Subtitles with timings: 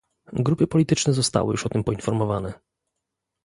[0.33, 2.53] Grupy polityczne zostały już o tym poinformowane